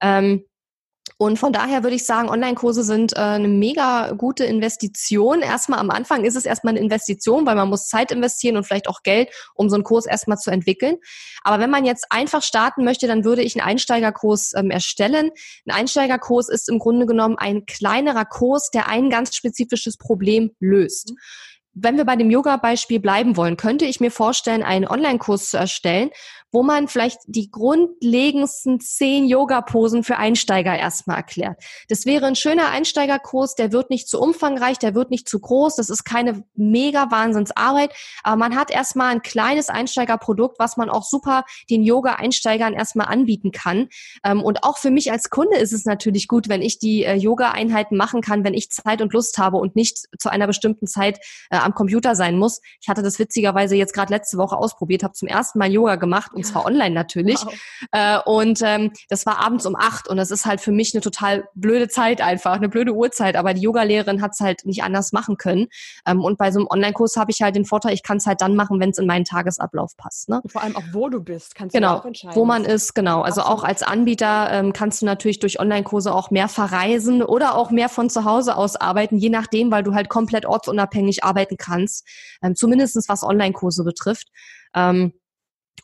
[0.00, 0.44] Ähm,
[1.16, 5.40] und von daher würde ich sagen, Online-Kurse sind äh, eine mega gute Investition.
[5.40, 8.88] Erstmal am Anfang ist es erstmal eine Investition, weil man muss Zeit investieren und vielleicht
[8.88, 10.96] auch Geld, um so einen Kurs erstmal zu entwickeln.
[11.42, 15.30] Aber wenn man jetzt einfach starten möchte, dann würde ich einen Einsteigerkurs ähm, erstellen.
[15.66, 21.14] Ein Einsteigerkurs ist im Grunde genommen ein kleinerer Kurs, der ein ganz spezifisches Problem löst.
[21.80, 26.10] Wenn wir bei dem Yoga-Beispiel bleiben wollen, könnte ich mir vorstellen, einen Online-Kurs zu erstellen,
[26.50, 31.62] wo man vielleicht die grundlegendsten zehn Yoga-Posen für Einsteiger erstmal erklärt.
[31.88, 35.76] Das wäre ein schöner Einsteigerkurs, der wird nicht zu umfangreich, der wird nicht zu groß,
[35.76, 41.04] das ist keine mega Wahnsinnsarbeit, aber man hat erstmal ein kleines Einsteigerprodukt, was man auch
[41.04, 43.88] super den Yoga-Einsteigern erstmal anbieten kann.
[44.24, 47.14] Ähm, und auch für mich als Kunde ist es natürlich gut, wenn ich die äh,
[47.14, 51.18] Yoga-Einheiten machen kann, wenn ich Zeit und Lust habe und nicht zu einer bestimmten Zeit
[51.50, 52.60] äh, am Computer sein muss.
[52.80, 56.32] Ich hatte das witzigerweise jetzt gerade letzte Woche ausprobiert, habe zum ersten Mal Yoga gemacht
[56.34, 57.44] und zwar online natürlich.
[57.44, 57.54] Wow.
[57.92, 61.00] Äh, und ähm, das war abends um acht und das ist halt für mich eine
[61.00, 65.12] total blöde Zeit einfach, eine blöde Uhrzeit, aber die Yogalehrerin hat es halt nicht anders
[65.12, 65.68] machen können.
[66.06, 68.40] Ähm, und bei so einem Online-Kurs habe ich halt den Vorteil, ich kann es halt
[68.40, 70.28] dann machen, wenn es in meinen Tagesablauf passt.
[70.28, 70.40] Ne?
[70.46, 72.36] vor allem auch, wo du bist, kannst genau, du auch entscheiden.
[72.36, 73.20] Wo man ist, genau.
[73.20, 73.60] Also Absolut.
[73.60, 77.88] auch als Anbieter ähm, kannst du natürlich durch Online-Kurse auch mehr verreisen oder auch mehr
[77.88, 82.06] von zu Hause aus arbeiten, je nachdem, weil du halt komplett ortsunabhängig arbeiten kannst,
[82.42, 84.28] ähm, zumindestens was Online-Kurse betrifft.
[84.74, 85.12] Ähm,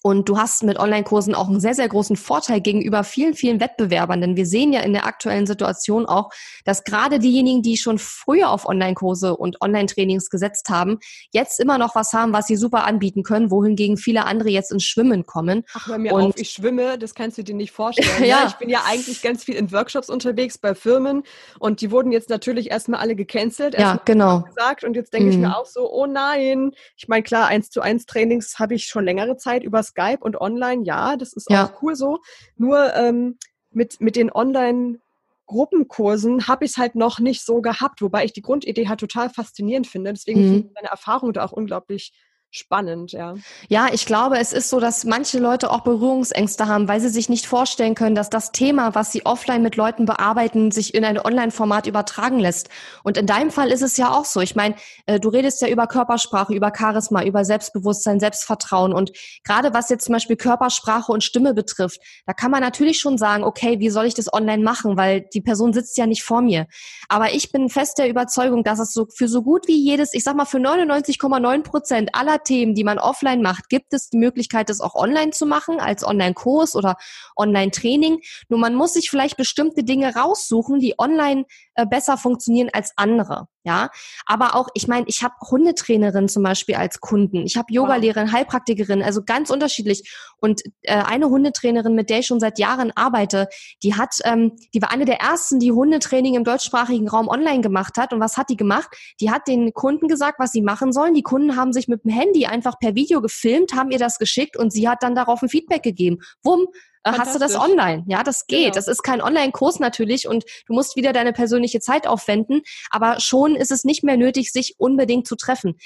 [0.02, 4.20] und du hast mit Online-Kursen auch einen sehr, sehr großen Vorteil gegenüber vielen, vielen Wettbewerbern.
[4.20, 6.30] Denn wir sehen ja in der aktuellen Situation auch,
[6.64, 10.98] dass gerade diejenigen, die schon früher auf Online-Kurse und Online-Trainings gesetzt haben,
[11.32, 14.84] jetzt immer noch was haben, was sie super anbieten können, wohingegen viele andere jetzt ins
[14.84, 15.64] Schwimmen kommen.
[15.74, 18.08] Ach, hör mir und auf, ich schwimme, das kannst du dir nicht vorstellen.
[18.24, 18.28] Ne?
[18.28, 18.46] ja.
[18.46, 21.24] Ich bin ja eigentlich ganz viel in Workshops unterwegs bei Firmen
[21.58, 23.74] und die wurden jetzt natürlich erstmal alle gecancelt.
[23.78, 24.42] Ja, genau.
[24.42, 24.84] Gesagt.
[24.84, 25.32] Und jetzt denke mhm.
[25.32, 26.70] ich mir auch so, oh nein.
[26.96, 30.40] Ich meine, klar, eins zu eins Trainings habe ich schon längere Zeit übers Skype und
[30.40, 31.66] online, ja, das ist ja.
[31.66, 32.18] auch cool so.
[32.56, 33.38] Nur ähm,
[33.70, 34.98] mit, mit den Online-
[35.46, 39.28] Gruppenkursen habe ich es halt noch nicht so gehabt, wobei ich die Grundidee halt total
[39.28, 40.12] faszinierend finde.
[40.12, 40.48] Deswegen mhm.
[40.50, 42.12] finde ich meine Erfahrung da auch unglaublich
[42.56, 43.34] spannend, ja.
[43.68, 47.28] Ja, ich glaube, es ist so, dass manche Leute auch Berührungsängste haben, weil sie sich
[47.28, 51.18] nicht vorstellen können, dass das Thema, was sie offline mit Leuten bearbeiten, sich in ein
[51.18, 52.68] Online-Format übertragen lässt.
[53.02, 54.40] Und in deinem Fall ist es ja auch so.
[54.40, 58.92] Ich meine, äh, du redest ja über Körpersprache, über Charisma, über Selbstbewusstsein, Selbstvertrauen.
[58.92, 59.10] Und
[59.42, 63.42] gerade was jetzt zum Beispiel Körpersprache und Stimme betrifft, da kann man natürlich schon sagen,
[63.42, 64.96] okay, wie soll ich das online machen?
[64.96, 66.66] Weil die Person sitzt ja nicht vor mir.
[67.08, 70.22] Aber ich bin fest der Überzeugung, dass es so für so gut wie jedes, ich
[70.22, 74.68] sag mal für 99,9 Prozent aller Themen, die man offline macht, gibt es die Möglichkeit,
[74.68, 76.96] das auch online zu machen, als Online-Kurs oder
[77.36, 78.20] Online-Training.
[78.48, 83.48] Nur man muss sich vielleicht bestimmte Dinge raussuchen, die online äh, besser funktionieren als andere.
[83.66, 83.88] Ja,
[84.26, 89.02] aber auch, ich meine, ich habe Hundetrainerin zum Beispiel als Kunden, ich habe Yogalehrerin, Heilpraktikerin,
[89.02, 90.14] also ganz unterschiedlich.
[90.38, 93.48] Und äh, eine Hundetrainerin, mit der ich schon seit Jahren arbeite,
[93.82, 97.96] die hat, ähm, die war eine der ersten, die Hundetraining im deutschsprachigen Raum online gemacht
[97.96, 98.12] hat.
[98.12, 98.88] Und was hat die gemacht?
[99.20, 101.14] Die hat den Kunden gesagt, was sie machen sollen.
[101.14, 104.58] Die Kunden haben sich mit dem Handy einfach per Video gefilmt, haben ihr das geschickt
[104.58, 106.18] und sie hat dann darauf ein Feedback gegeben.
[106.42, 106.66] Wumm,
[107.04, 108.04] hast du das online.
[108.06, 108.60] Ja, das geht.
[108.60, 108.74] Genau.
[108.74, 113.56] Das ist kein Online-Kurs natürlich und du musst wieder deine persönliche Zeit aufwenden, aber schon
[113.56, 115.76] ist es nicht mehr nötig, sich unbedingt zu treffen.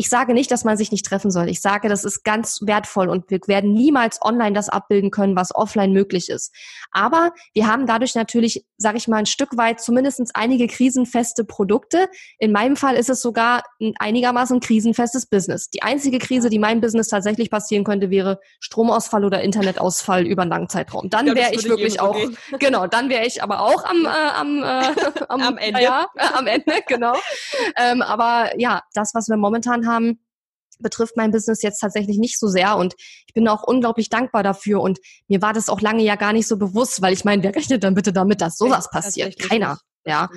[0.00, 1.48] Ich sage nicht, dass man sich nicht treffen soll.
[1.48, 5.52] Ich sage, das ist ganz wertvoll und wir werden niemals online das abbilden können, was
[5.52, 6.54] offline möglich ist.
[6.92, 12.08] Aber wir haben dadurch natürlich, sage ich mal, ein Stück weit zumindest einige krisenfeste Produkte.
[12.38, 15.68] In meinem Fall ist es sogar ein einigermaßen krisenfestes Business.
[15.70, 20.52] Die einzige Krise, die meinem Business tatsächlich passieren könnte, wäre Stromausfall oder Internetausfall über einen
[20.52, 21.10] langen Zeitraum.
[21.10, 22.36] Dann wäre ich wirklich auch, gehen.
[22.60, 25.82] genau, dann wäre ich aber auch am, äh, am, äh, am, am Ende.
[25.82, 27.16] Ja, äh, am Ende, genau.
[27.76, 30.20] ähm, aber ja, das, was wir momentan haben,
[30.80, 32.94] betrifft mein Business jetzt tatsächlich nicht so sehr und
[33.26, 36.46] ich bin auch unglaublich dankbar dafür und mir war das auch lange ja gar nicht
[36.46, 39.38] so bewusst, weil ich meine, wer rechnet dann bitte damit, dass sowas passiert?
[39.38, 39.78] Keiner.
[40.04, 40.28] Ja,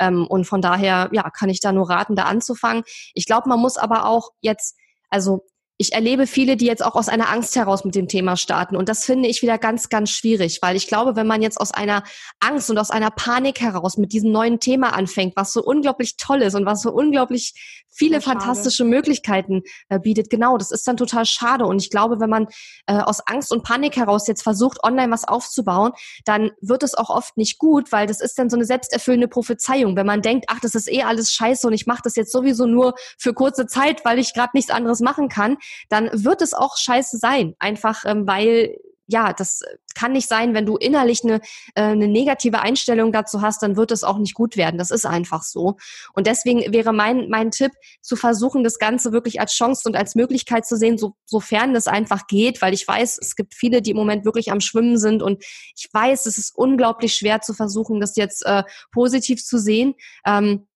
[0.00, 2.82] ähm, und von daher, ja, kann ich da nur raten, da anzufangen.
[3.14, 4.76] Ich glaube, man muss aber auch jetzt,
[5.08, 5.44] also
[5.80, 8.76] ich erlebe viele, die jetzt auch aus einer Angst heraus mit dem Thema starten.
[8.76, 11.72] Und das finde ich wieder ganz, ganz schwierig, weil ich glaube, wenn man jetzt aus
[11.72, 12.04] einer
[12.38, 16.42] Angst und aus einer Panik heraus mit diesem neuen Thema anfängt, was so unglaublich toll
[16.42, 17.54] ist und was so unglaublich
[17.88, 21.64] viele fantastische Möglichkeiten äh, bietet, genau, das ist dann total schade.
[21.64, 22.46] Und ich glaube, wenn man
[22.86, 25.92] äh, aus Angst und Panik heraus jetzt versucht, online was aufzubauen,
[26.26, 29.96] dann wird es auch oft nicht gut, weil das ist dann so eine selbsterfüllende Prophezeiung.
[29.96, 32.66] Wenn man denkt, ach, das ist eh alles scheiße und ich mache das jetzt sowieso
[32.66, 35.56] nur für kurze Zeit, weil ich gerade nichts anderes machen kann,
[35.88, 37.54] dann wird es auch scheiße sein.
[37.58, 38.76] Einfach ähm, weil
[39.10, 39.62] ja, das
[39.94, 41.40] kann nicht sein, wenn du innerlich eine,
[41.74, 44.78] äh, eine negative Einstellung dazu hast, dann wird es auch nicht gut werden.
[44.78, 45.76] Das ist einfach so.
[46.14, 50.14] Und deswegen wäre mein, mein Tipp, zu versuchen, das Ganze wirklich als Chance und als
[50.14, 53.90] Möglichkeit zu sehen, so, sofern das einfach geht, weil ich weiß, es gibt viele, die
[53.90, 55.42] im Moment wirklich am Schwimmen sind und
[55.76, 59.94] ich weiß, es ist unglaublich schwer zu versuchen, das jetzt äh, positiv zu sehen.
[60.24, 60.68] Ähm,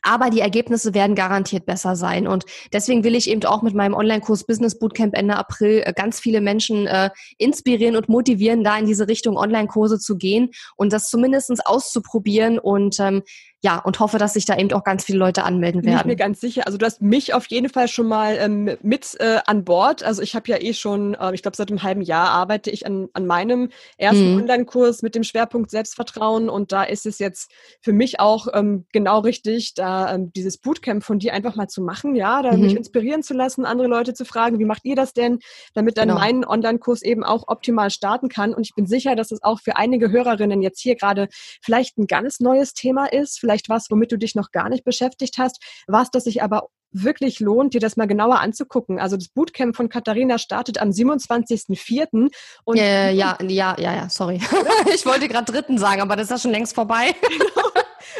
[0.00, 2.26] aber die Ergebnisse werden garantiert besser sein.
[2.26, 6.20] Und deswegen will ich eben auch mit meinem Online-Kurs Business Bootcamp Ende April äh, ganz
[6.20, 11.10] viele Menschen äh, inspirieren und motivieren, da in diese Richtung Online-Kurse zu gehen und das
[11.10, 13.22] zumindestens auszuprobieren und ähm,
[13.64, 15.92] ja, und hoffe, dass sich da eben auch ganz viele Leute anmelden werden.
[15.92, 16.66] Bin ich mir ganz sicher.
[16.66, 20.02] Also du hast mich auf jeden Fall schon mal ähm, mit äh, an Bord.
[20.02, 22.86] Also ich habe ja eh schon, äh, ich glaube seit einem halben Jahr arbeite ich
[22.86, 24.40] an, an meinem ersten mhm.
[24.40, 29.20] Online-Kurs mit dem Schwerpunkt Selbstvertrauen und da ist es jetzt für mich auch ähm, genau
[29.20, 32.62] richtig, da ähm, dieses Bootcamp von dir einfach mal zu machen, ja, da mhm.
[32.62, 35.38] mich inspirieren zu lassen, andere Leute zu fragen, wie macht ihr das denn,
[35.72, 36.18] damit dann genau.
[36.18, 38.54] mein Online-Kurs eben auch optimal starten kann.
[38.54, 41.28] Und ich bin sicher, dass es auch für einige Hörerinnen jetzt hier gerade
[41.62, 44.84] vielleicht ein ganz neues Thema ist, vielleicht vielleicht was, womit du dich noch gar nicht
[44.84, 48.98] beschäftigt hast, was, das sich aber wirklich lohnt, dir das mal genauer anzugucken.
[48.98, 52.30] Also das Bootcamp von Katharina startet am 27.04.
[52.64, 54.40] Und ja, ja, ja, ja, ja, sorry.
[54.94, 57.14] ich wollte gerade dritten sagen, aber das ist ja schon längst vorbei.
[57.22, 57.71] Genau.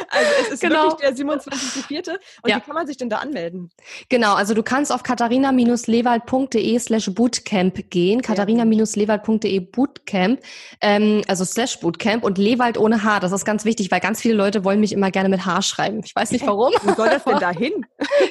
[0.09, 0.91] Also es ist genau.
[0.91, 2.09] wirklich der 27.04.
[2.41, 2.57] Und ja.
[2.57, 3.69] wie kann man sich denn da anmelden?
[4.09, 8.21] Genau, also du kannst auf katharina-lewald.de slash bootcamp gehen.
[8.21, 10.39] katharina-lewald.de Bootcamp,
[10.81, 13.19] ähm, also slash Bootcamp und Lewald ohne H.
[13.19, 16.01] Das ist ganz wichtig, weil ganz viele Leute wollen mich immer gerne mit H schreiben.
[16.03, 16.73] Ich weiß nicht warum.
[16.83, 17.85] Wo soll das denn da hin?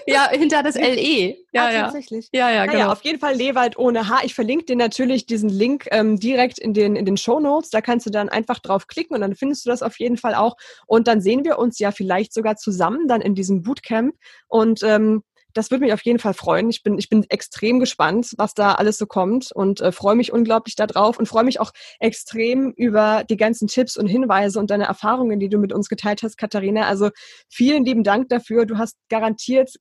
[0.07, 1.37] ja, hinter das LE.
[1.53, 1.83] Ja, ah, ja.
[1.83, 2.29] tatsächlich.
[2.33, 2.79] Ja, ja, genau.
[2.79, 4.21] Naja, auf jeden Fall Lewald ohne H.
[4.25, 7.69] Ich verlinke dir natürlich diesen Link ähm, direkt in den, in den Show Notes.
[7.69, 10.35] Da kannst du dann einfach drauf klicken und dann findest du das auf jeden Fall
[10.35, 10.57] auch.
[10.87, 14.15] Und dann sehen wir uns ja vielleicht sogar zusammen dann in diesem Bootcamp.
[14.49, 16.71] Und ähm, das würde mich auf jeden Fall freuen.
[16.71, 20.33] Ich bin, ich bin extrem gespannt, was da alles so kommt und äh, freue mich
[20.33, 24.85] unglaublich darauf und freue mich auch extrem über die ganzen Tipps und Hinweise und deine
[24.85, 26.87] Erfahrungen, die du mit uns geteilt hast, Katharina.
[26.87, 27.11] Also
[27.51, 28.65] vielen lieben Dank dafür.
[28.65, 29.77] Du hast garantiert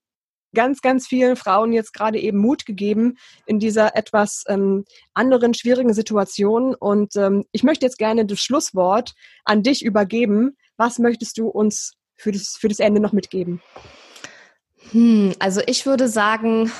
[0.53, 5.93] ganz, ganz vielen Frauen jetzt gerade eben Mut gegeben in dieser etwas ähm, anderen, schwierigen
[5.93, 6.75] Situation.
[6.75, 9.13] Und ähm, ich möchte jetzt gerne das Schlusswort
[9.45, 10.57] an dich übergeben.
[10.77, 13.61] Was möchtest du uns für das, für das Ende noch mitgeben?
[14.91, 16.71] Hm, also ich würde sagen,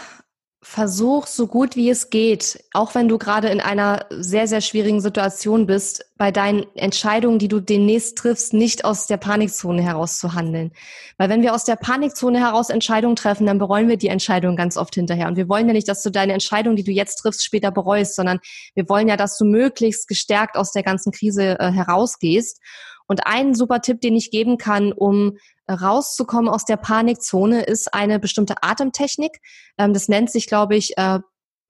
[0.64, 5.02] versuch so gut wie es geht, auch wenn du gerade in einer sehr, sehr schwierigen
[5.02, 10.36] Situation bist, bei deinen Entscheidungen, die du demnächst triffst, nicht aus der Panikzone heraus zu
[10.36, 10.72] handeln.
[11.18, 14.78] Weil wenn wir aus der Panikzone heraus Entscheidungen treffen, dann bereuen wir die Entscheidung ganz
[14.78, 15.28] oft hinterher.
[15.28, 18.16] Und wir wollen ja nicht, dass du deine Entscheidung, die du jetzt triffst, später bereust,
[18.16, 18.40] sondern
[18.76, 22.60] wir wollen ja, dass du möglichst gestärkt aus der ganzen Krise äh, herausgehst.
[23.08, 25.38] Und ein super Tipp, den ich geben kann, um
[25.74, 29.40] rauszukommen aus der Panikzone, ist eine bestimmte Atemtechnik.
[29.78, 31.20] Ähm, das nennt sich, glaube ich, äh,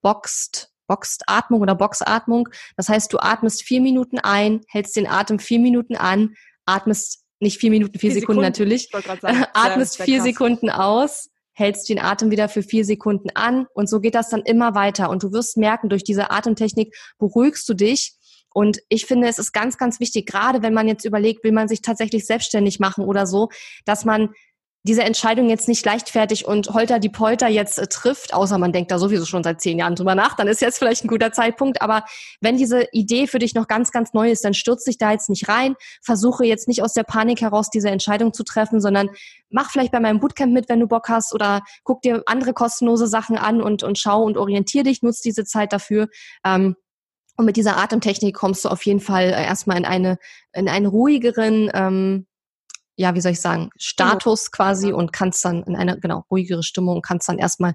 [0.02, 2.48] Boxed Boxed Atmung oder Boxatmung.
[2.76, 6.34] Das heißt, du atmest vier Minuten ein, hältst den Atem vier Minuten an,
[6.66, 8.88] atmest nicht vier Minuten, vier, vier Sekunden, Sekunden, natürlich,
[9.20, 10.26] sagen, atmest vier krass.
[10.26, 14.42] Sekunden aus, hältst den Atem wieder für vier Sekunden an und so geht das dann
[14.42, 15.10] immer weiter.
[15.10, 18.16] Und du wirst merken, durch diese Atemtechnik beruhigst du dich
[18.54, 21.68] und ich finde, es ist ganz, ganz wichtig, gerade wenn man jetzt überlegt, will man
[21.68, 23.48] sich tatsächlich selbstständig machen oder so,
[23.84, 24.30] dass man
[24.84, 28.90] diese Entscheidung jetzt nicht leichtfertig und holter die Polter jetzt äh, trifft, außer man denkt
[28.90, 31.80] da sowieso schon seit zehn Jahren drüber nach, dann ist jetzt vielleicht ein guter Zeitpunkt.
[31.82, 32.04] Aber
[32.40, 35.30] wenn diese Idee für dich noch ganz, ganz neu ist, dann stürz dich da jetzt
[35.30, 35.76] nicht rein.
[36.02, 39.10] Versuche jetzt nicht aus der Panik heraus diese Entscheidung zu treffen, sondern
[39.50, 43.06] mach vielleicht bei meinem Bootcamp mit, wenn du Bock hast, oder guck dir andere kostenlose
[43.06, 46.08] Sachen an und, und schau und orientier dich, nutz diese Zeit dafür.
[46.44, 46.74] Ähm,
[47.36, 50.18] und mit dieser Atemtechnik kommst du auf jeden Fall äh, erstmal in eine,
[50.52, 52.26] in einen ruhigeren, ähm,
[52.96, 56.96] ja, wie soll ich sagen, Status quasi und kannst dann in eine, genau, ruhigere Stimmung
[56.96, 57.74] und kannst dann erstmal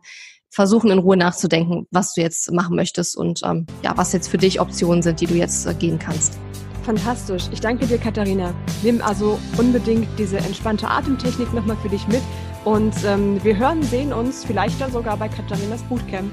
[0.50, 4.38] versuchen, in Ruhe nachzudenken, was du jetzt machen möchtest und ähm, ja, was jetzt für
[4.38, 6.38] dich Optionen sind, die du jetzt äh, gehen kannst.
[6.84, 7.50] Fantastisch.
[7.52, 8.54] Ich danke dir, Katharina.
[8.82, 12.22] Nimm also unbedingt diese entspannte Atemtechnik nochmal für dich mit
[12.64, 16.32] Und ähm, wir hören, sehen uns vielleicht dann sogar bei Katharinas Bootcamp.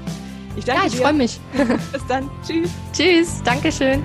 [0.55, 1.39] Ich danke ja, ich freue mich.
[1.91, 2.29] Bis dann.
[2.45, 2.69] Tschüss.
[2.93, 3.41] Tschüss.
[3.43, 4.03] Dankeschön.